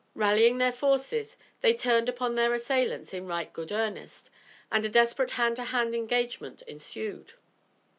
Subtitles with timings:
[0.15, 4.31] Rallying their forces, they turned upon their assailants in right good earnest
[4.71, 7.33] and a desperate hand to hand engagement ensued.